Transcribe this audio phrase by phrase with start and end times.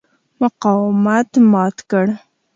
[0.41, 2.07] مقاومت مات کړ.